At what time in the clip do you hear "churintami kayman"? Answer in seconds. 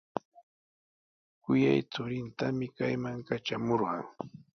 1.91-3.17